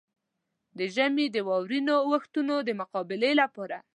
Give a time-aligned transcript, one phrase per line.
[0.77, 3.77] د ژمي د واورينو اورښتونو د مقابلې لپاره.